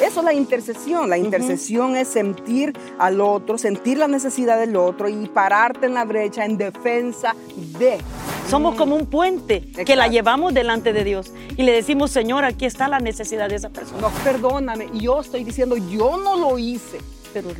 Eso 0.00 0.20
es 0.20 0.24
la 0.24 0.32
intercesión. 0.32 1.08
La 1.08 1.18
intercesión 1.18 1.96
es 1.96 2.08
sentir 2.08 2.72
al 2.98 3.20
otro, 3.20 3.58
sentir 3.58 3.98
la 3.98 4.08
necesidad 4.08 4.58
del 4.58 4.76
otro 4.76 5.08
y 5.08 5.28
pararte 5.28 5.86
en 5.86 5.94
la 5.94 6.04
brecha 6.04 6.44
en 6.44 6.58
defensa 6.58 7.34
de. 7.78 7.98
Somos 8.48 8.74
como 8.74 8.96
un 8.96 9.06
puente 9.06 9.62
que 9.86 9.96
la 9.96 10.08
llevamos 10.08 10.52
delante 10.52 10.92
de 10.92 11.04
Dios 11.04 11.32
y 11.56 11.62
le 11.62 11.72
decimos, 11.72 12.10
Señor, 12.10 12.44
aquí 12.44 12.66
está 12.66 12.88
la 12.88 13.00
necesidad 13.00 13.48
de 13.48 13.56
esa 13.56 13.70
persona. 13.70 14.00
No, 14.02 14.10
perdóname. 14.22 14.88
Yo 14.94 15.20
estoy 15.20 15.44
diciendo, 15.44 15.76
yo 15.76 16.16
no 16.16 16.36
lo 16.36 16.58
hice. 16.58 16.98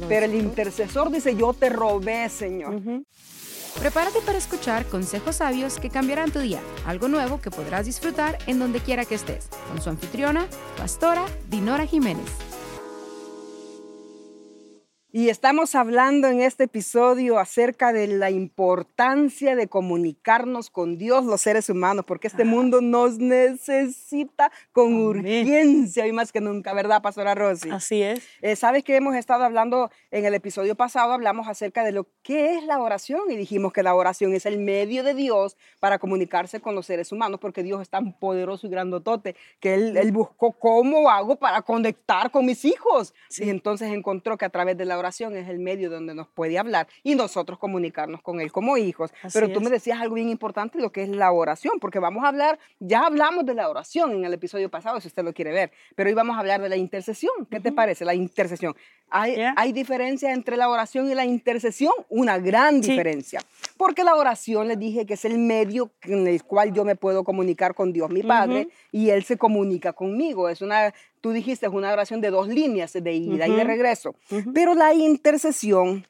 Pero, 0.09 0.27
el 0.27 0.35
intercesor 0.35 1.11
dice, 1.11 1.35
yo 1.35 1.53
te 1.53 1.69
robé, 1.69 2.29
Señor. 2.29 2.80
Prepárate 3.79 4.20
para 4.20 4.38
escuchar 4.38 4.86
consejos 4.86 5.36
sabios 5.36 5.79
que 5.79 5.90
cambiarán 5.90 6.30
tu 6.30 6.38
día, 6.38 6.61
algo 6.86 7.09
nuevo 7.09 7.40
que 7.40 7.50
podrás 7.50 7.86
disfrutar 7.86 8.39
en 8.46 8.58
donde 8.58 8.80
quiera 8.80 9.04
que 9.04 9.16
estés, 9.16 9.48
con 9.68 9.82
su 9.82 9.90
anfitriona, 9.90 10.46
pastora 10.79 11.25
Dinora 11.50 11.84
Jiménez. 11.84 12.54
Y 15.17 15.29
estamos 15.29 15.77
hablando 15.77 16.27
en 16.27 16.41
este 16.41 16.64
episodio 16.64 17.39
acerca 17.39 17.93
de 17.93 18.09
la 18.09 18.32
importancia 18.32 19.55
de 19.55 19.68
comunicarnos 19.68 20.71
con 20.71 20.99
Dios, 20.99 21.25
los 21.25 21.41
seres 21.41 21.71
humanos, 21.71 22.05
porque 22.05 22.27
este 22.27 22.43
mundo 22.43 22.81
nos 22.81 23.19
necesita 23.19 24.50
con 24.72 24.93
urgencia 24.95 26.08
y 26.08 26.13
más 26.13 26.32
que 26.32 26.41
nunca, 26.41 26.75
¿verdad, 26.75 27.00
Pastora 27.00 27.36
Rosy? 27.36 27.71
Así 27.71 28.03
es. 28.03 28.27
Eh, 28.43 28.57
Sabes 28.57 28.82
que 28.82 28.96
hemos 28.96 29.14
estado 29.14 29.45
hablando 29.45 29.89
en 30.11 30.25
el 30.25 30.35
episodio 30.35 30.75
pasado, 30.75 31.13
hablamos 31.13 31.46
acerca 31.46 31.85
de 31.85 31.93
lo 31.93 32.08
que 32.25 32.56
es 32.56 32.64
la 32.64 32.81
oración 32.81 33.31
y 33.31 33.36
dijimos 33.36 33.72
que 33.72 33.84
la 33.84 33.94
oración 33.94 34.34
es 34.34 34.47
el 34.47 34.58
medio 34.58 35.05
de 35.05 35.14
Dios 35.14 35.56
para 35.78 36.00
comunicarse 36.00 36.58
con 36.58 36.75
los 36.75 36.86
seres 36.86 37.12
humanos, 37.12 37.39
porque 37.39 37.62
Dios 37.62 37.81
es 37.83 37.89
tan 37.89 38.14
poderoso 38.14 38.67
y 38.67 38.70
grandotote 38.70 39.36
que 39.61 39.75
Él, 39.75 39.97
él 39.97 40.11
buscó 40.11 40.50
cómo 40.50 41.08
hago 41.08 41.36
para 41.36 41.62
conectar 41.62 42.33
con 42.33 42.47
mis 42.47 42.64
hijos. 42.64 43.14
Y 43.39 43.48
entonces 43.48 43.92
encontró 43.92 44.36
que 44.36 44.44
a 44.44 44.50
través 44.50 44.77
de 44.77 44.84
la 44.84 44.98
oración 44.98 45.03
es 45.05 45.48
el 45.48 45.58
medio 45.58 45.91
donde 45.91 46.14
nos 46.14 46.28
puede 46.28 46.58
hablar 46.58 46.88
y 47.02 47.14
nosotros 47.14 47.58
comunicarnos 47.58 48.22
con 48.22 48.41
Él 48.41 48.52
como 48.52 48.77
hijos. 48.77 49.12
Pero 49.33 49.50
tú 49.50 49.60
me 49.60 49.70
decías 49.70 50.00
algo 50.00 50.14
bien 50.14 50.28
importante, 50.28 50.78
lo 50.78 50.92
que 50.92 51.02
es 51.02 51.08
la 51.08 51.33
oración, 51.33 51.78
porque 51.80 51.98
vamos 51.98 52.24
a 52.24 52.28
hablar, 52.28 52.58
ya 52.80 53.06
hablamos 53.06 53.44
de 53.47 53.55
la 53.55 53.69
oración 53.69 54.12
en 54.12 54.25
el 54.25 54.34
episodio 54.34 54.70
pasado, 54.70 55.00
si 55.00 55.08
usted 55.08 55.25
lo 55.25 55.32
quiere 55.32 55.52
ver, 55.52 55.70
pero 55.94 56.08
hoy 56.08 56.14
vamos 56.14 56.36
a 56.36 56.41
hablar 56.41 56.60
de 56.60 56.69
la 56.69 56.77
intercesión. 56.77 57.47
¿Qué 57.50 57.60
te 57.60 57.72
parece? 57.72 58.05
La 58.05 58.14
intercesión. 58.14 58.75
Hay, 59.10 59.36
hay, 59.56 59.72
diferencia 59.72 60.32
entre 60.32 60.56
la 60.56 60.69
oración 60.69 61.08
y 61.10 61.14
la 61.14 61.25
intercesión, 61.25 61.92
una 62.08 62.38
gran 62.38 62.80
diferencia. 62.80 63.41
Porque 63.77 64.02
la 64.02 64.16
oración, 64.16 64.66
les 64.66 64.78
dije 64.78 65.06
que 65.06 65.14
es 65.14 65.25
el 65.25 65.38
medio 65.38 65.91
en 66.02 66.27
el 66.27 66.42
cual 66.42 66.72
yo 66.72 66.84
me 66.84 66.97
puedo 66.97 67.22
comunicar 67.22 67.75
con 67.75 67.92
Dios, 67.92 68.10
mi 68.10 68.22
Padre, 68.22 68.69
y 68.91 69.10
Él 69.10 69.25
se 69.25 69.36
comunica 69.36 69.92
conmigo. 69.92 70.48
Es 70.48 70.62
una 70.62 70.92
tú 71.25 71.33
dijiste, 71.33 71.64
es 71.64 71.72
una 71.72 71.91
oración 71.91 72.20
de 72.20 72.28
dos 72.28 72.48
líneas, 72.48 72.92
de 72.92 73.12
ida 73.14 73.48
y 73.48 73.53
de 73.56 73.64
regreso. 73.64 74.14
Pero 74.53 74.75
la 74.75 74.92
intercesión, 74.92 76.06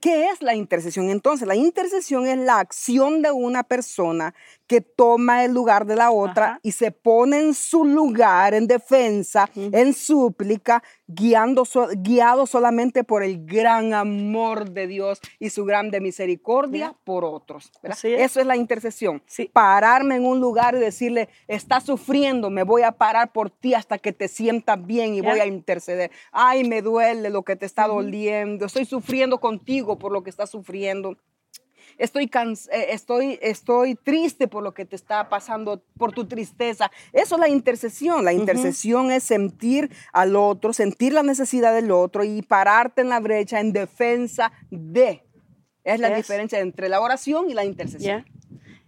¿qué 0.00 0.28
es 0.28 0.40
la 0.40 0.54
intercesión 0.54 1.10
entonces? 1.10 1.48
La 1.48 1.56
intercesión 1.56 2.28
es 2.28 2.38
la 2.38 2.60
acción 2.60 3.22
de 3.22 3.32
una 3.32 3.64
persona 3.64 4.36
que 4.66 4.80
toma 4.80 5.44
el 5.44 5.52
lugar 5.52 5.86
de 5.86 5.96
la 5.96 6.10
otra 6.10 6.60
y 6.62 6.72
se 6.72 6.90
pone 6.90 7.40
en 7.40 7.54
su 7.54 7.84
lugar 7.84 8.54
en 8.54 8.66
defensa, 8.66 9.48
en 9.54 9.94
súplica, 9.94 10.82
guiando, 11.06 11.64
guiado 11.98 12.46
solamente 12.46 13.04
por 13.04 13.22
el 13.22 13.46
gran 13.46 13.94
amor 13.94 14.70
de 14.70 14.86
Dios 14.86 15.20
y 15.38 15.50
su 15.50 15.64
grande 15.64 16.00
misericordia 16.00 16.94
por 17.04 17.24
otros. 17.24 17.70
Eso 17.82 18.40
es 18.40 18.46
la 18.46 18.56
intercesión. 18.56 19.22
Pararme 19.52 20.16
en 20.16 20.26
un 20.26 20.40
lugar 20.40 20.74
y 20.74 20.78
decirle, 20.78 21.28
estás 21.46 21.84
sufriendo, 21.84 22.50
me 22.50 22.64
voy 22.64 22.82
a 22.82 22.92
parar 22.92 23.32
por 23.32 23.50
ti 23.50 23.74
hasta 23.74 23.98
que 23.98 24.12
te 24.12 24.28
sientas 24.28 24.84
bien 24.84 25.14
y 25.14 25.20
voy 25.20 25.40
a 25.40 25.46
interceder. 25.46 26.10
Ay, 26.32 26.68
me 26.68 26.82
duele 26.82 27.30
lo 27.30 27.42
que 27.42 27.56
te 27.56 27.66
está 27.66 27.86
doliendo, 27.86 28.66
estoy 28.66 28.84
sufriendo 28.84 29.38
contigo 29.38 29.98
por 29.98 30.12
lo 30.12 30.22
que 30.22 30.30
estás 30.30 30.50
sufriendo 30.50 31.16
estoy, 31.98 32.30
eh, 32.72 32.86
estoy, 32.90 33.38
estoy 33.42 33.94
triste 33.94 34.48
por 34.48 34.62
lo 34.62 34.74
que 34.74 34.84
te 34.84 34.96
está 34.96 35.28
pasando, 35.28 35.82
por 35.98 36.12
tu 36.12 36.26
tristeza. 36.26 36.90
Eso 37.12 37.36
es 37.36 37.40
la 37.40 37.48
intercesión. 37.48 38.24
La 38.24 38.32
intercesión 38.32 39.10
es 39.10 39.24
sentir 39.24 39.90
al 40.12 40.36
otro, 40.36 40.72
sentir 40.72 41.12
la 41.12 41.22
necesidad 41.22 41.74
del 41.74 41.90
otro 41.90 42.24
y 42.24 42.42
pararte 42.42 43.02
en 43.02 43.08
la 43.08 43.20
brecha 43.20 43.60
en 43.60 43.72
defensa 43.72 44.52
de. 44.70 45.22
Es 45.84 46.00
la 46.00 46.14
diferencia 46.14 46.58
entre 46.58 46.88
la 46.88 47.00
oración 47.00 47.48
y 47.50 47.54
la 47.54 47.64
intercesión. 47.64 48.26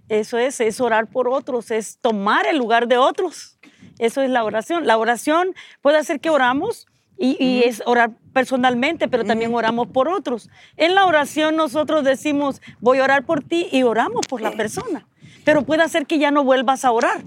Eso 0.08 0.38
es, 0.38 0.60
es 0.60 0.80
orar 0.80 1.06
por 1.06 1.28
otros, 1.28 1.70
es 1.70 1.98
tomar 1.98 2.46
el 2.46 2.56
lugar 2.56 2.88
de 2.88 2.96
otros. 2.96 3.58
Eso 3.98 4.22
es 4.22 4.30
la 4.30 4.42
oración. 4.44 4.86
La 4.86 4.96
oración 4.96 5.54
puede 5.82 5.98
hacer 5.98 6.20
que 6.20 6.30
oramos 6.30 6.86
y, 7.18 7.62
es 7.64 7.82
orar 7.84 8.12
personalmente, 8.32 9.08
pero 9.08 9.24
también 9.24 9.52
oramos 9.54 9.88
por 9.88 10.08
otros. 10.08 10.48
En 10.76 10.94
la 10.94 11.06
oración 11.06 11.56
nosotros 11.56 12.04
decimos, 12.04 12.62
voy 12.80 12.98
a 12.98 13.04
orar 13.04 13.24
por 13.24 13.42
ti 13.42 13.66
y 13.72 13.82
oramos 13.82 14.26
por 14.28 14.40
la 14.40 14.52
persona. 14.52 15.06
Pero 15.44 15.62
puede 15.62 15.82
hacer 15.82 16.06
que 16.06 16.18
ya 16.18 16.30
no 16.30 16.44
vuelvas 16.44 16.84
a 16.84 16.92
orar. 16.92 17.22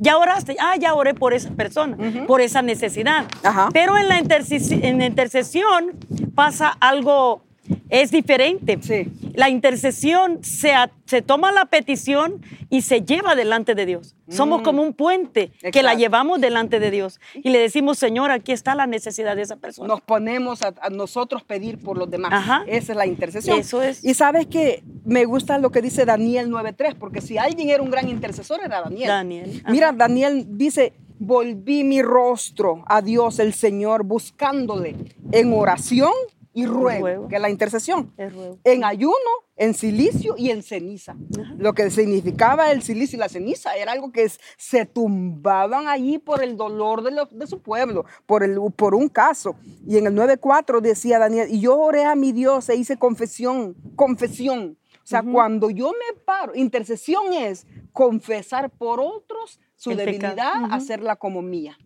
Ya 0.00 0.16
oraste, 0.18 0.56
ah, 0.60 0.76
ya 0.76 0.94
oré 0.94 1.14
por 1.14 1.34
esa 1.34 1.50
persona, 1.50 1.96
por 2.26 2.40
esa 2.40 2.62
necesidad. 2.62 3.26
Pero 3.72 3.96
en 3.98 4.08
la, 4.08 4.18
en 4.18 4.98
la 4.98 5.06
intercesión 5.06 5.92
pasa 6.34 6.68
algo 6.80 7.42
es 7.88 8.10
diferente. 8.10 8.78
La 9.34 9.50
intercesión 9.50 10.42
se, 10.42 10.72
se, 11.06 11.22
toma 11.22 11.52
la 11.52 11.66
petición 11.66 12.40
y 12.70 12.82
se 12.82 13.02
lleva 13.02 13.34
delante 13.34 13.74
de 13.74 13.86
Dios. 13.86 14.16
Somos 14.28 14.60
mm. 14.60 14.64
como 14.64 14.82
un 14.82 14.94
puente 14.94 15.52
que 15.72 15.82
la 15.82 15.94
llevamos 15.94 16.40
delante 16.40 16.80
de 16.80 16.90
Dios 16.90 17.20
y 17.34 17.50
le 17.50 17.58
decimos, 17.58 17.98
Señor, 17.98 18.30
aquí 18.30 18.52
está 18.52 18.74
la 18.74 18.86
necesidad 18.86 19.36
de 19.36 19.42
esa 19.42 19.56
persona. 19.56 19.88
Nos 19.88 20.00
ponemos 20.00 20.62
a, 20.62 20.72
nosotros 20.90 21.42
pedir 21.42 21.78
por 21.78 21.98
los 21.98 22.10
demás. 22.10 22.62
Esa 22.66 22.92
es 22.92 22.96
la 22.96 23.06
intercesión. 23.06 23.58
Eso 23.58 23.82
es. 23.82 24.04
Y 24.04 24.14
sabes 24.14 24.46
que 24.46 24.82
me 25.04 25.24
gusta 25.24 25.58
lo 25.58 25.70
que 25.70 25.82
dice 25.82 26.04
Daniel 26.04 26.50
9.3, 26.50 26.94
porque 26.94 27.20
si 27.20 27.36
alguien 27.36 27.68
era 27.68 27.82
un 27.82 27.90
gran 27.90 28.08
intercesor 28.08 28.60
era 28.64 28.82
Daniel. 28.82 29.08
Daniel. 29.08 29.62
Mira, 29.68 29.92
Daniel 29.92 30.46
dice, 30.50 30.94
volví 31.18 31.84
mi 31.84 32.02
rostro 32.02 32.84
a 32.86 33.02
Dios 33.02 33.38
el 33.38 33.54
Señor 33.54 34.04
buscándole 34.04 34.96
en 35.32 35.52
oración 35.52 36.12
y 36.54 36.66
ruego, 36.66 37.26
que 37.28 37.34
es 37.34 37.42
la 37.42 37.50
intercesión. 37.50 38.14
En 38.62 38.84
ayuno, 38.84 39.14
en 39.56 39.74
silicio 39.74 40.36
y 40.38 40.50
en 40.50 40.62
ceniza. 40.62 41.16
Lo 41.58 41.74
que 41.74 41.90
significaba 41.90 42.70
el 42.70 42.82
silicio 42.82 43.16
y 43.16 43.20
la 43.20 43.28
ceniza 43.28 43.76
era 43.76 43.90
algo 43.90 44.12
que 44.12 44.30
se 44.56 44.86
tumbaban 44.86 45.88
allí 45.88 46.18
por 46.18 46.42
el 46.42 46.56
dolor 46.56 47.02
de, 47.02 47.46
su 47.48 47.60
pueblo, 47.60 48.06
por, 48.24 48.44
el, 48.44 48.58
por 48.76 48.94
un 48.94 49.08
caso. 49.08 49.56
Y 49.86 49.98
en 49.98 50.06
el 50.06 50.14
9.4 50.14 50.80
decía 50.80 51.18
Daniel, 51.18 51.48
y 51.50 51.60
yo 51.60 51.76
oré 51.76 52.04
a 52.04 52.14
mi 52.14 52.30
Dios 52.30 52.68
e 52.68 52.76
hice 52.76 52.96
confesión, 52.96 53.74
confesión. 53.96 54.78
O 55.02 55.06
sea, 55.06 55.22
cuando 55.22 55.70
yo 55.70 55.90
me 55.90 56.20
paro, 56.20 56.54
intercesión 56.54 57.32
es 57.32 57.66
confesar 57.92 58.70
por 58.70 59.00
otros 59.00 59.60
su 59.76 59.90
debilidad, 59.94 60.54
hacerla 60.70 61.16
como 61.16 61.42
mía. 61.42 61.76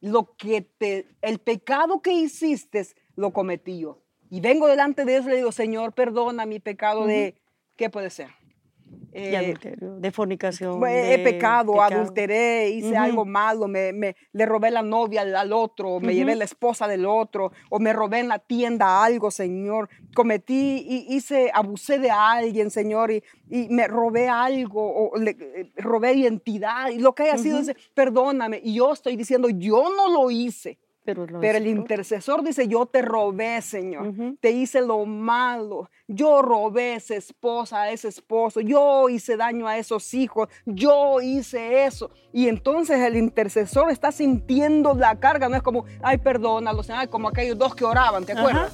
Lo 0.00 0.36
que 0.36 0.60
te, 0.60 1.08
el 1.22 1.38
pecado 1.38 2.02
que 2.02 2.12
hiciste 2.12 2.86
lo 3.16 3.32
cometí 3.32 3.80
yo. 3.80 4.02
Y 4.30 4.40
vengo 4.40 4.66
delante 4.66 5.04
de 5.04 5.12
Dios 5.12 5.26
y 5.26 5.30
le 5.30 5.36
digo, 5.36 5.52
Señor, 5.52 5.92
perdona 5.92 6.46
mi 6.46 6.60
pecado 6.60 7.06
de, 7.06 7.34
¿qué 7.76 7.90
puede 7.90 8.10
ser? 8.10 8.28
de 9.22 9.30
eh, 9.30 9.36
adulterio, 9.36 9.96
de 9.98 10.10
fornicación. 10.12 10.82
He 10.86 11.18
pecado, 11.18 11.80
adulteré, 11.80 12.68
hice 12.70 12.96
algo 12.96 13.24
malo, 13.24 13.66
me, 13.66 13.92
me, 13.92 14.16
le 14.32 14.46
robé 14.46 14.70
la 14.70 14.82
novia 14.82 15.22
al, 15.22 15.52
otro, 15.52 16.00
me 16.00 16.14
llevé 16.14 16.36
la 16.36 16.44
esposa 16.44 16.86
del 16.86 17.06
otro, 17.06 17.52
o 17.70 17.78
me 17.78 17.92
robé 17.92 18.20
en 18.20 18.28
la 18.28 18.38
tienda 18.38 19.02
algo, 19.02 19.30
Señor. 19.30 19.88
Cometí 20.14 20.84
y 20.86 21.14
hice, 21.14 21.50
abusé 21.52 21.98
de 21.98 22.10
alguien, 22.10 22.70
Señor, 22.70 23.10
y, 23.10 23.22
y 23.48 23.68
me 23.68 23.88
robé 23.88 24.28
algo, 24.28 25.10
o 25.10 25.18
le, 25.18 25.30
eh, 25.30 25.72
robé 25.76 26.12
identidad, 26.14 26.90
y 26.90 26.98
lo 26.98 27.14
que 27.14 27.24
haya 27.24 27.38
sido, 27.38 27.60
perdóname. 27.94 28.60
Y 28.62 28.74
yo 28.74 28.92
estoy 28.92 29.16
diciendo, 29.16 29.48
yo 29.48 29.88
no 29.96 30.12
lo 30.12 30.30
hice. 30.30 30.78
Pero, 31.06 31.58
el 31.58 31.66
intercesor 31.66 32.42
dice, 32.42 32.66
yo 32.66 32.86
te 32.86 33.00
robé, 33.00 33.62
Señor, 33.62 34.12
te 34.40 34.50
hice 34.50 34.80
lo 34.80 35.06
malo, 35.06 35.88
yo 36.08 36.42
robé 36.42 36.94
esa 36.94 37.14
esposa, 37.14 37.82
a 37.82 37.90
ese 37.90 38.08
esposo, 38.08 38.60
yo 38.60 39.08
hice 39.08 39.36
daño 39.36 39.68
a 39.68 39.78
esos 39.78 40.12
hijos, 40.14 40.48
yo 40.64 41.20
hice 41.20 41.84
eso. 41.84 42.10
Y 42.32 42.48
entonces 42.48 42.98
el 43.00 43.16
intercesor 43.16 43.90
está 43.90 44.12
sintiendo 44.12 44.94
la 44.94 45.18
carga, 45.18 45.48
no 45.48 45.56
es 45.56 45.62
como, 45.62 45.84
ay, 46.02 46.18
perdónalo, 46.18 46.82
Señor, 46.82 47.08
como 47.08 47.28
aquellos 47.28 47.56
dos 47.56 47.74
que 47.74 47.84
oraban, 47.84 48.24
¿te 48.24 48.32
acuerdas? 48.32 48.72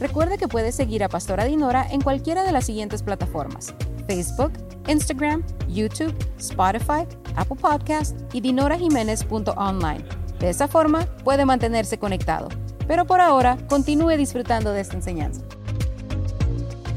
Recuerda 0.00 0.36
que 0.36 0.48
puedes 0.48 0.74
seguir 0.74 1.04
a 1.04 1.08
Pastora 1.08 1.44
Dinora 1.44 1.86
en 1.90 2.00
cualquiera 2.00 2.42
de 2.42 2.52
las 2.52 2.66
siguientes 2.66 3.02
plataformas: 3.02 3.72
Facebook, 4.08 4.52
Instagram, 4.88 5.44
YouTube, 5.68 6.14
Spotify, 6.38 7.06
Apple 7.36 7.56
Podcast 7.60 8.18
y 8.32 8.40
dinorajiménez.online. 8.40 10.23
De 10.44 10.50
esa 10.50 10.68
forma 10.68 11.06
puede 11.24 11.46
mantenerse 11.46 11.96
conectado. 11.98 12.48
Pero 12.86 13.06
por 13.06 13.22
ahora, 13.22 13.56
continúe 13.66 14.10
disfrutando 14.18 14.74
de 14.74 14.82
esta 14.82 14.94
enseñanza. 14.94 15.40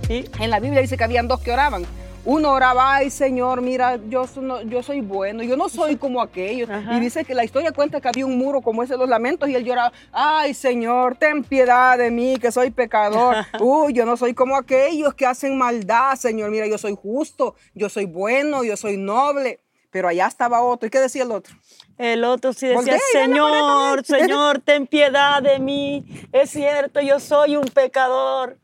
En 0.10 0.50
la 0.50 0.60
Biblia 0.60 0.82
dice 0.82 0.98
que 0.98 1.06
habían 1.06 1.30
dos 1.30 1.40
que 1.40 1.54
oraban. 1.54 1.86
Uno 2.26 2.52
oraba, 2.52 2.96
ay 2.96 3.10
Señor, 3.10 3.62
mira, 3.62 4.02
yo, 4.10 4.28
so- 4.28 4.42
no- 4.42 4.62
yo 4.64 4.84
soy 4.84 5.00
bueno, 5.00 5.44
yo 5.44 5.56
no 5.56 5.70
soy 5.70 5.96
como 5.96 6.22
aquellos. 6.22 6.70
Ajá. 6.70 6.98
Y 6.98 7.00
dice 7.00 7.24
que 7.24 7.34
la 7.34 7.46
historia 7.46 7.72
cuenta 7.72 8.02
que 8.02 8.10
había 8.10 8.26
un 8.26 8.38
muro 8.38 8.60
como 8.60 8.84
ese 8.84 8.96
de 8.96 9.00
los 9.00 9.08
lamentos 9.08 9.48
y 9.48 9.56
él 9.56 9.64
lloraba, 9.64 9.94
ay 10.12 10.54
Señor, 10.54 11.16
ten 11.16 11.46
piedad 11.46 11.98
de 11.98 12.12
mí, 12.12 12.36
que 12.42 12.52
soy 12.52 12.70
pecador. 12.72 13.34
Uy, 13.62 13.94
yo 13.94 14.06
no 14.06 14.18
soy 14.18 14.34
como 14.34 14.58
aquellos 14.58 15.14
que 15.14 15.26
hacen 15.26 15.58
maldad, 15.58 16.16
Señor, 16.18 16.52
mira, 16.52 16.68
yo 16.68 16.78
soy 16.78 16.98
justo, 17.02 17.56
yo 17.74 17.88
soy 17.88 18.04
bueno, 18.08 18.66
yo 18.66 18.76
soy 18.76 18.98
noble. 18.98 19.62
Pero 19.98 20.10
allá 20.10 20.28
estaba 20.28 20.62
otro. 20.62 20.86
¿Y 20.86 20.92
qué 20.92 21.00
decía 21.00 21.24
el 21.24 21.32
otro? 21.32 21.56
El 21.98 22.24
otro 22.24 22.54
sí 22.54 22.68
decía, 22.68 23.00
Señor, 23.12 24.04
también". 24.04 24.22
Señor, 24.28 24.60
ten 24.64 24.86
piedad 24.86 25.42
de 25.42 25.58
mí. 25.58 26.06
Es 26.32 26.52
cierto, 26.52 27.02
yo 27.02 27.20
soy 27.20 27.56
un 27.56 27.64
pecador. 27.66 28.60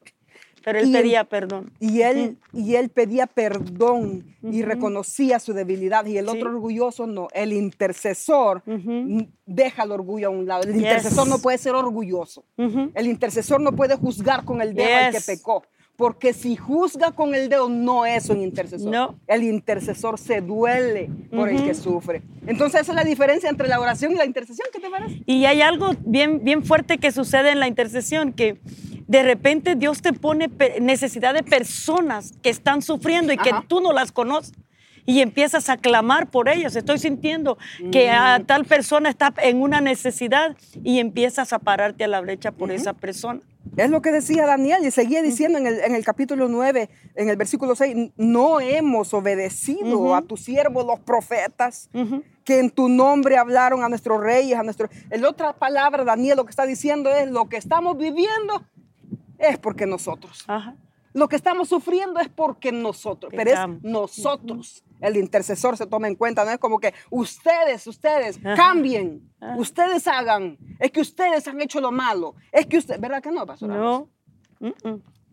Pero 0.63 0.77
él 0.77 0.89
Y 0.89 0.93
pedía 0.93 1.23
perdón. 1.23 1.73
Y 1.79 2.01
él, 2.03 2.37
y 2.53 2.75
él 2.75 2.89
pedía 2.89 3.25
perdón 3.25 4.35
y 4.43 4.61
reconocía 4.61 5.39
su 5.39 5.53
debilidad. 5.53 6.05
Y 6.05 6.19
el 6.19 6.29
Sí. 6.29 6.37
otro 6.37 6.51
orgulloso 6.51 7.07
no. 7.07 7.29
El 7.33 7.51
intercesor 7.51 8.61
deja 9.47 9.83
el 9.83 9.91
orgullo 9.91 10.27
a 10.27 10.29
un 10.29 10.45
lado. 10.45 10.61
El 10.65 10.73
Yes. 10.73 10.83
intercesor 10.83 11.27
no 11.27 11.39
puede 11.39 11.57
ser 11.57 11.73
orgulloso. 11.73 12.45
El 12.57 13.07
intercesor 13.07 13.59
no 13.59 13.71
puede 13.71 13.95
juzgar 13.95 14.45
con 14.45 14.61
el 14.61 14.75
dedo 14.75 14.95
al 15.07 15.13
que 15.13 15.21
pecó. 15.21 15.63
Porque 15.95 16.33
si 16.33 16.55
juzga 16.55 17.11
con 17.11 17.35
el 17.35 17.49
dedo, 17.49 17.69
no 17.69 18.05
es 18.05 18.29
un 18.29 18.41
intercesor. 18.41 18.89
No. 18.91 19.19
El 19.27 19.43
intercesor 19.43 20.17
se 20.17 20.41
duele 20.41 21.09
por 21.29 21.49
el 21.49 21.63
que 21.63 21.75
sufre. 21.75 22.23
Entonces, 22.47 22.81
esa 22.81 22.91
es 22.93 22.95
la 22.95 23.03
diferencia 23.03 23.47
entre 23.49 23.67
la 23.67 23.79
oración 23.79 24.11
y 24.11 24.15
la 24.15 24.25
intercesión. 24.25 24.67
¿Qué 24.73 24.79
te 24.79 24.89
parece? 24.89 25.21
Y 25.27 25.45
hay 25.45 25.61
algo 25.61 25.91
bien, 25.99 26.43
bien 26.43 26.65
fuerte 26.65 26.97
que 26.97 27.11
sucede 27.11 27.51
en 27.51 27.59
la 27.59 27.67
intercesión, 27.67 28.33
que 28.33 28.59
de 29.07 29.21
repente 29.21 29.75
Dios 29.75 30.01
te 30.01 30.13
pone 30.13 30.49
necesidad 30.81 31.33
de 31.35 31.43
personas 31.43 32.33
que 32.41 32.49
están 32.49 32.81
sufriendo 32.81 33.31
y 33.31 33.37
que 33.37 33.51
Ajá. 33.51 33.65
tú 33.67 33.79
no 33.79 33.93
las 33.93 34.11
conoces. 34.11 34.53
Y 35.05 35.19
empiezas 35.19 35.69
a 35.69 35.75
clamar 35.77 36.31
por 36.31 36.47
ellas. 36.47 36.75
Estoy 36.77 36.97
sintiendo 36.97 37.57
que 37.91 38.09
a 38.09 38.39
Mm. 38.39 38.45
tal 38.45 38.63
persona 38.65 39.09
está 39.09 39.33
en 39.43 39.61
una 39.61 39.81
necesidad 39.81 40.55
y 40.81 40.99
empiezas 40.99 41.51
a 41.53 41.59
pararte 41.59 42.05
a 42.05 42.07
la 42.07 42.21
brecha 42.21 42.51
por 42.53 42.71
esa 42.71 42.93
persona. 42.93 43.41
Es 43.75 43.89
lo 43.89 44.01
que 44.01 44.11
decía 44.11 44.45
Daniel 44.45 44.85
y 44.85 44.91
seguía 44.91 45.21
diciendo 45.21 45.57
en 45.57 45.67
el, 45.67 45.79
en 45.79 45.95
el 45.95 46.05
capítulo 46.05 46.47
9, 46.47 46.89
en 47.15 47.29
el 47.29 47.37
versículo 47.37 47.75
6, 47.75 48.11
no 48.17 48.59
hemos 48.59 49.13
obedecido 49.13 50.15
a 50.15 50.21
tus 50.21 50.41
siervos 50.41 50.85
los 50.85 50.99
profetas 50.99 51.89
que 52.43 52.59
en 52.59 52.69
tu 52.69 52.89
nombre 52.89 53.37
hablaron 53.37 53.83
a 53.83 53.89
nuestros 53.89 54.21
reyes, 54.21 54.57
a 54.57 54.63
nuestro... 54.63 54.89
En 55.09 55.25
otra 55.25 55.53
palabra, 55.53 56.03
Daniel 56.03 56.37
lo 56.37 56.45
que 56.45 56.51
está 56.51 56.65
diciendo 56.65 57.09
es 57.09 57.29
lo 57.31 57.49
que 57.49 57.57
estamos 57.57 57.97
viviendo 57.97 58.63
es 59.39 59.57
porque 59.57 59.85
nosotros. 59.85 60.43
Ajá. 60.47 60.75
Lo 61.13 61.27
que 61.27 61.35
estamos 61.35 61.69
sufriendo 61.69 62.19
es 62.19 62.27
porque 62.27 62.71
nosotros, 62.71 63.31
pero 63.35 63.51
es 63.51 63.83
nosotros. 63.83 64.83
El 64.99 65.17
intercesor 65.17 65.77
se 65.77 65.85
toma 65.85 66.07
en 66.07 66.15
cuenta, 66.15 66.45
no 66.45 66.51
es 66.51 66.57
como 66.57 66.79
que 66.79 66.93
ustedes, 67.09 67.85
ustedes 67.87 68.39
cambien, 68.55 69.29
ustedes 69.57 70.07
hagan, 70.07 70.57
es 70.79 70.91
que 70.91 71.01
ustedes 71.01 71.47
han 71.47 71.61
hecho 71.61 71.81
lo 71.81 71.91
malo, 71.91 72.35
es 72.51 72.65
que 72.65 72.77
usted, 72.77 72.99
¿verdad 72.99 73.21
que 73.21 73.31
no, 73.31 73.45
pastor? 73.45 73.69
No. 73.69 74.09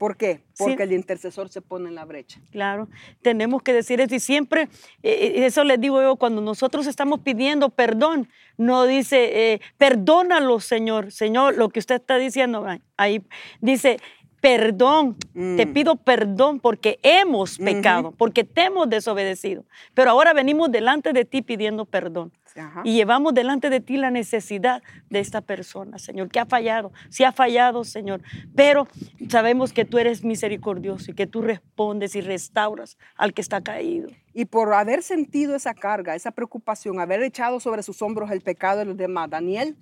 ¿Por 0.00 0.16
qué? 0.16 0.46
Sí. 0.54 0.64
Porque 0.64 0.84
el 0.84 0.92
intercesor 0.92 1.50
se 1.50 1.60
pone 1.60 1.90
en 1.90 1.94
la 1.94 2.06
brecha. 2.06 2.40
Claro, 2.50 2.88
tenemos 3.20 3.62
que 3.62 3.74
decir 3.74 4.00
eso 4.00 4.14
y 4.14 4.20
siempre, 4.20 4.62
eh, 5.02 5.34
eh, 5.36 5.44
eso 5.44 5.62
les 5.62 5.78
digo 5.78 6.00
yo, 6.00 6.16
cuando 6.16 6.40
nosotros 6.40 6.86
estamos 6.86 7.20
pidiendo 7.20 7.68
perdón, 7.68 8.26
no 8.56 8.86
dice, 8.86 9.52
eh, 9.52 9.60
perdónalo, 9.76 10.58
Señor, 10.58 11.12
Señor, 11.12 11.58
lo 11.58 11.68
que 11.68 11.80
usted 11.80 11.96
está 11.96 12.16
diciendo 12.16 12.66
ahí 12.96 13.22
dice, 13.60 13.98
perdón, 14.40 15.16
te 15.34 15.66
Mm. 15.66 15.72
pido 15.72 15.96
perdón 15.96 16.60
porque 16.60 16.98
hemos 17.02 17.58
pecado, 17.58 18.12
porque 18.16 18.44
te 18.44 18.64
hemos 18.64 18.88
desobedecido, 18.88 19.64
pero 19.94 20.10
ahora 20.10 20.32
venimos 20.32 20.70
delante 20.70 21.12
de 21.12 21.24
ti 21.24 21.42
pidiendo 21.42 21.84
perdón. 21.84 22.32
Ajá. 22.56 22.82
Y 22.84 22.94
llevamos 22.94 23.32
delante 23.32 23.70
de 23.70 23.80
ti 23.80 23.96
la 23.96 24.10
necesidad 24.10 24.82
de 25.08 25.20
esta 25.20 25.40
persona, 25.40 25.98
Señor, 25.98 26.30
que 26.30 26.40
ha 26.40 26.46
fallado. 26.46 26.90
Sí 27.08 27.22
ha 27.22 27.30
fallado, 27.30 27.84
Señor. 27.84 28.22
Pero 28.56 28.88
sabemos 29.28 29.72
que 29.72 29.84
tú 29.84 29.98
eres 29.98 30.24
misericordioso 30.24 31.12
y 31.12 31.14
que 31.14 31.28
tú 31.28 31.42
respondes 31.42 32.16
y 32.16 32.20
restauras 32.20 32.98
al 33.14 33.34
que 33.34 33.40
está 33.40 33.60
caído. 33.60 34.08
Y 34.34 34.46
por 34.46 34.74
haber 34.74 35.04
sentido 35.04 35.54
esa 35.54 35.74
carga, 35.74 36.16
esa 36.16 36.32
preocupación, 36.32 36.98
haber 36.98 37.22
echado 37.22 37.60
sobre 37.60 37.84
sus 37.84 38.02
hombros 38.02 38.32
el 38.32 38.40
pecado 38.40 38.80
de 38.80 38.84
los 38.86 38.96
demás, 38.96 39.30
Daniel, 39.30 39.76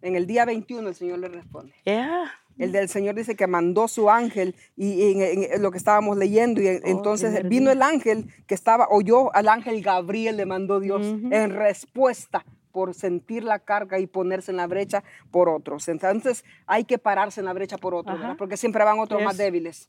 en 0.00 0.16
el 0.16 0.26
día 0.26 0.46
21 0.46 0.88
el 0.88 0.94
Señor 0.94 1.18
le 1.18 1.28
responde. 1.28 1.74
Yeah. 1.84 2.32
El 2.58 2.72
del 2.72 2.88
Señor 2.88 3.14
dice 3.14 3.36
que 3.36 3.46
mandó 3.46 3.86
su 3.88 4.08
ángel 4.10 4.54
y 4.76 5.10
en, 5.12 5.20
en- 5.22 5.52
en 5.52 5.62
lo 5.62 5.70
que 5.70 5.78
estábamos 5.78 6.16
leyendo 6.16 6.60
y 6.62 6.68
en- 6.68 6.82
Oh, 6.84 6.88
entonces 6.88 7.46
vino 7.48 7.70
el 7.70 7.82
ángel 7.82 8.26
que 8.46 8.54
estaba, 8.54 8.88
oyó 8.90 9.34
al 9.34 9.48
ángel 9.48 9.82
Gabriel, 9.82 10.36
le 10.36 10.46
mandó 10.46 10.80
Dios 10.80 11.02
en 11.06 11.50
respuesta 11.50 12.44
por 12.72 12.92
sentir 12.94 13.42
la 13.42 13.58
carga 13.58 13.98
y 13.98 14.06
ponerse 14.06 14.50
en 14.50 14.58
la 14.58 14.66
brecha 14.66 15.02
por 15.30 15.48
otros. 15.48 15.88
Entonces 15.88 16.44
hay 16.66 16.84
que 16.84 16.98
pararse 16.98 17.40
en 17.40 17.46
la 17.46 17.52
brecha 17.54 17.78
por 17.78 17.94
otros, 17.94 18.18
porque 18.36 18.56
siempre 18.58 18.84
van 18.84 18.98
otros 18.98 19.22
más 19.22 19.36
débiles. 19.38 19.88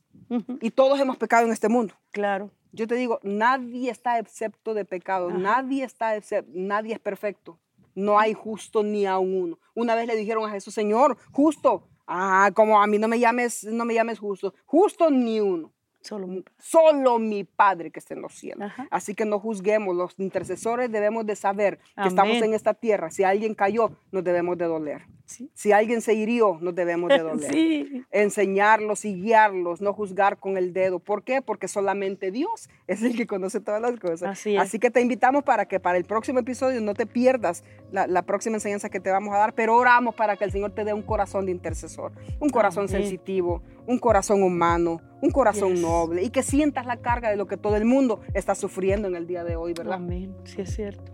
Y 0.60 0.70
todos 0.70 0.98
hemos 1.00 1.16
pecado 1.18 1.46
en 1.46 1.52
este 1.52 1.68
mundo. 1.68 1.94
Claro. 2.12 2.50
Yo 2.72 2.86
te 2.86 2.94
digo, 2.96 3.18
nadie 3.22 3.90
está 3.90 4.18
excepto 4.18 4.74
de 4.74 4.84
pecado, 4.84 5.28
Ajá. 5.30 5.38
nadie 5.38 5.84
está 5.84 6.16
excepto, 6.16 6.50
nadie 6.54 6.92
es 6.94 6.98
perfecto. 7.00 7.58
No 7.94 8.18
hay 8.18 8.32
justo 8.34 8.82
ni 8.82 9.06
a 9.06 9.18
uno. 9.18 9.58
Una 9.74 9.94
vez 9.94 10.06
le 10.06 10.16
dijeron 10.16 10.44
a 10.48 10.50
Jesús, 10.52 10.72
Señor, 10.74 11.16
justo. 11.32 11.88
Ah, 12.08 12.50
como 12.54 12.82
a 12.82 12.86
mí 12.86 12.98
no 12.98 13.06
me 13.06 13.20
llames, 13.20 13.64
no 13.64 13.84
me 13.84 13.92
llames 13.92 14.18
justo. 14.18 14.54
Justo 14.64 15.10
ni 15.10 15.40
uno. 15.40 15.72
Solo 16.00 16.26
mi 16.26 16.40
paz. 16.40 16.54
Solo 16.58 17.18
mi 17.18 17.44
Padre 17.44 17.90
que 17.90 17.98
está 17.98 18.14
en 18.14 18.22
los 18.22 18.32
cielos. 18.32 18.64
Ajá. 18.64 18.88
Así 18.90 19.14
que 19.14 19.26
no 19.26 19.38
juzguemos. 19.38 19.94
Los 19.94 20.18
intercesores 20.18 20.90
debemos 20.90 21.26
de 21.26 21.36
saber 21.36 21.78
que 22.00 22.08
estamos 22.08 22.36
en 22.38 22.54
esta 22.54 22.72
tierra. 22.72 23.10
Si 23.10 23.24
alguien 23.24 23.54
cayó, 23.54 23.90
nos 24.10 24.24
debemos 24.24 24.56
de 24.56 24.64
doler. 24.64 25.02
Sí. 25.28 25.50
Si 25.54 25.72
alguien 25.72 26.00
se 26.00 26.14
hirió, 26.14 26.58
nos 26.60 26.74
debemos 26.74 27.08
de 27.10 27.18
doler 27.22 27.52
Sí. 27.52 28.02
enseñarlos 28.10 29.04
y 29.04 29.14
guiarlos, 29.14 29.80
no 29.82 29.92
juzgar 29.92 30.38
con 30.38 30.56
el 30.56 30.72
dedo. 30.72 30.98
¿Por 31.00 31.22
qué? 31.22 31.42
Porque 31.42 31.68
solamente 31.68 32.30
Dios 32.30 32.68
es 32.86 33.02
el 33.02 33.14
que 33.16 33.26
conoce 33.26 33.60
todas 33.60 33.80
las 33.82 33.98
cosas. 34.00 34.22
Así 34.22 34.56
es. 34.56 34.72
que 34.80 34.90
te 34.90 35.00
invitamos 35.00 35.44
para 35.44 35.66
que 35.66 35.80
para 35.80 35.98
el 35.98 36.04
próximo 36.04 36.38
episodio 36.40 36.80
no 36.80 36.94
te 36.94 37.04
pierdas 37.06 37.62
la, 37.92 38.06
la 38.06 38.22
próxima 38.22 38.56
enseñanza 38.56 38.88
que 38.88 39.00
te 39.00 39.10
vamos 39.10 39.34
a 39.34 39.38
dar, 39.38 39.54
pero 39.54 39.76
oramos 39.76 40.14
para 40.14 40.36
que 40.36 40.44
el 40.44 40.50
Señor 40.52 40.70
te 40.72 40.84
dé 40.84 40.92
un 40.94 41.02
corazón 41.02 41.44
de 41.46 41.52
intercesor, 41.52 42.12
un 42.40 42.48
corazón 42.48 42.86
Amén. 42.88 43.02
sensitivo, 43.02 43.62
un 43.86 43.98
corazón 43.98 44.42
humano, 44.42 45.00
un 45.20 45.30
corazón 45.30 45.72
Yes. 45.74 45.80
noble 45.82 46.22
y 46.22 46.30
que 46.30 46.42
sientas 46.42 46.86
la 46.86 46.96
carga 47.02 47.28
de 47.30 47.36
lo 47.36 47.46
que 47.46 47.56
todo 47.58 47.76
el 47.76 47.84
mundo 47.84 48.20
está 48.32 48.54
sufriendo 48.54 49.08
en 49.08 49.14
el 49.16 49.26
día 49.26 49.44
de 49.44 49.56
hoy, 49.56 49.74
¿verdad? 49.74 49.94
Amén. 49.94 50.34
Sí, 50.44 50.62
es 50.62 50.74
cierto. 50.74 51.12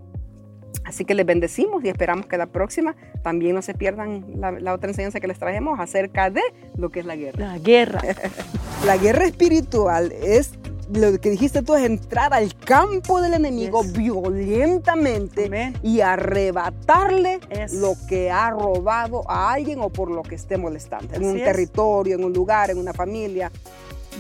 Así 0.84 1.04
que 1.04 1.14
les 1.14 1.24
bendecimos 1.24 1.84
y 1.84 1.88
esperamos 1.88 2.26
que 2.26 2.36
la 2.36 2.46
próxima 2.46 2.94
también 3.22 3.54
no 3.54 3.62
se 3.62 3.74
pierdan 3.74 4.24
la, 4.36 4.50
la 4.52 4.74
otra 4.74 4.90
enseñanza 4.90 5.20
que 5.20 5.26
les 5.28 5.38
traemos 5.38 5.78
acerca 5.80 6.30
de 6.30 6.42
lo 6.76 6.90
que 6.90 7.00
es 7.00 7.06
la 7.06 7.16
guerra. 7.16 7.38
La 7.52 7.58
guerra. 7.58 8.00
La 8.84 8.98
guerra 8.98 9.24
espiritual 9.24 10.12
es 10.12 10.50
lo 10.92 11.18
que 11.18 11.30
dijiste 11.30 11.62
tú, 11.62 11.74
es 11.74 11.84
entrar 11.86 12.34
al 12.34 12.54
campo 12.54 13.22
del 13.22 13.32
enemigo 13.32 13.80
Yes. 13.82 13.92
violentamente 13.94 15.46
Amén. 15.46 15.74
y 15.82 16.00
arrebatarle 16.02 17.40
Yes. 17.50 17.72
lo 17.72 17.94
que 18.08 18.30
ha 18.30 18.50
robado 18.50 19.22
a 19.30 19.52
alguien 19.52 19.78
o 19.80 19.88
por 19.88 20.10
lo 20.10 20.22
que 20.22 20.34
esté 20.34 20.58
molestando, 20.58 21.14
en 21.14 21.24
un 21.24 21.38
es. 21.38 21.44
territorio, 21.44 22.14
en 22.16 22.24
un 22.24 22.32
lugar, 22.34 22.70
en 22.70 22.76
una 22.78 22.92
familia. 22.92 23.50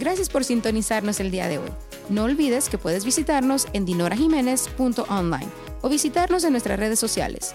Gracias 0.00 0.30
por 0.30 0.44
sintonizarnos 0.44 1.20
el 1.20 1.30
día 1.30 1.46
de 1.48 1.58
hoy. 1.58 1.70
No 2.08 2.24
olvides 2.24 2.68
que 2.68 2.78
puedes 2.78 3.04
visitarnos 3.04 3.66
en 3.72 3.84
dinorajiménez.online 3.84 5.48
o 5.80 5.88
visitarnos 5.88 6.44
en 6.44 6.52
nuestras 6.52 6.78
redes 6.78 6.98
sociales. 6.98 7.54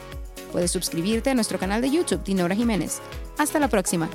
Puedes 0.51 0.71
suscribirte 0.71 1.29
a 1.29 1.35
nuestro 1.35 1.59
canal 1.59 1.81
de 1.81 1.91
YouTube 1.91 2.23
Dinora 2.23 2.55
Jiménez. 2.55 2.99
Hasta 3.37 3.59
la 3.59 3.67
próxima. 3.67 4.09